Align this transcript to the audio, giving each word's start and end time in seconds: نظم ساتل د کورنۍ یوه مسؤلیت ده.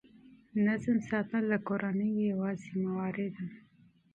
نظم 0.65 0.97
ساتل 1.09 1.43
د 1.49 1.53
کورنۍ 1.67 2.11
یوه 2.31 2.51
مسؤلیت 2.57 3.31
ده. 3.37 3.47